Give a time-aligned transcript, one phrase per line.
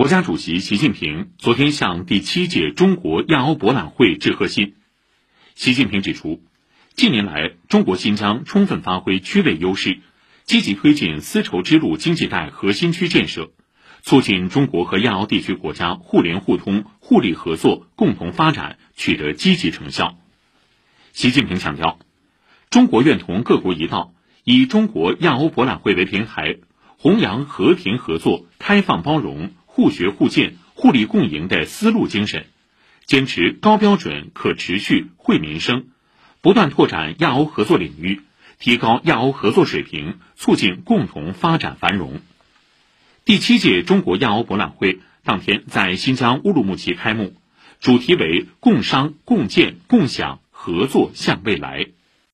[0.00, 4.76] 国家主席习近平昨天向第七届中国亚欧博览会致贺信。
[5.54, 6.42] 习近平指出，
[6.94, 9.98] 近年来，中国新疆充分发挥区位优势，
[10.44, 13.50] 积极推进丝绸之路经济带核心区建设，
[14.00, 20.16] 促进中国和亚欧地区国家互联互通、互利合作、共同发展取得积极成效。
[21.12, 21.98] 习近平强调，
[22.70, 24.14] 中国愿同各国一道，
[24.44, 26.56] 以中国亚欧博览会为平台，
[26.96, 29.52] 弘扬和平合作、开放包容。
[29.72, 32.46] 互学互鉴、互利共赢的丝路精神，
[33.06, 35.86] 坚持高标准、可持续、惠民生，
[36.40, 38.20] 不断拓展亚欧合作领域，
[38.58, 42.20] 提高亚欧合作水平，促进共同发展繁荣。
[43.24, 47.32] 第七届中国亚欧博览会当天在新疆乌鲁木齐开幕，
[47.78, 51.86] 主题为“共商共建共享合作向未来”。